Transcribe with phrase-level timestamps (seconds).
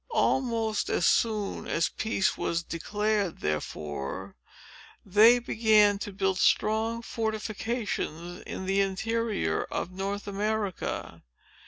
[0.15, 4.35] Almost as soon as peace was declared, therefore,
[5.05, 11.21] they began to build strong fortifications in the interior of North America.